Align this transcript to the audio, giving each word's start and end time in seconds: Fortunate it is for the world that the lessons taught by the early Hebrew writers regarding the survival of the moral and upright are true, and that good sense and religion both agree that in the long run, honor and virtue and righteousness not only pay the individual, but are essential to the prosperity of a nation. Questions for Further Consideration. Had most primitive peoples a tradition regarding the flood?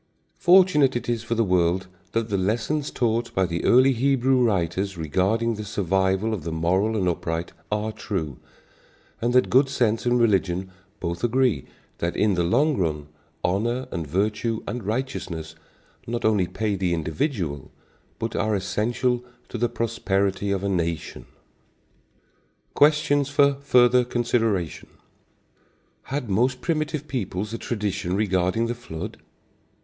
Fortunate 0.39 0.95
it 0.95 1.07
is 1.07 1.21
for 1.21 1.35
the 1.35 1.43
world 1.43 1.85
that 2.13 2.29
the 2.29 2.37
lessons 2.39 2.89
taught 2.89 3.31
by 3.35 3.45
the 3.45 3.63
early 3.63 3.93
Hebrew 3.93 4.43
writers 4.43 4.97
regarding 4.97 5.53
the 5.53 5.63
survival 5.63 6.33
of 6.33 6.43
the 6.43 6.51
moral 6.51 6.97
and 6.97 7.07
upright 7.07 7.51
are 7.71 7.91
true, 7.91 8.39
and 9.21 9.31
that 9.33 9.51
good 9.51 9.69
sense 9.69 10.07
and 10.07 10.19
religion 10.19 10.71
both 10.99 11.23
agree 11.23 11.65
that 11.99 12.15
in 12.17 12.33
the 12.33 12.41
long 12.43 12.75
run, 12.77 13.09
honor 13.43 13.87
and 13.91 14.07
virtue 14.07 14.63
and 14.65 14.85
righteousness 14.87 15.53
not 16.07 16.25
only 16.25 16.47
pay 16.47 16.75
the 16.75 16.95
individual, 16.95 17.69
but 18.17 18.35
are 18.35 18.55
essential 18.55 19.23
to 19.49 19.59
the 19.59 19.69
prosperity 19.69 20.49
of 20.49 20.63
a 20.63 20.67
nation. 20.67 21.27
Questions 22.73 23.29
for 23.29 23.53
Further 23.61 24.03
Consideration. 24.03 24.87
Had 26.05 26.27
most 26.27 26.59
primitive 26.59 27.07
peoples 27.07 27.53
a 27.53 27.59
tradition 27.59 28.15
regarding 28.15 28.65
the 28.65 28.73
flood? 28.73 29.17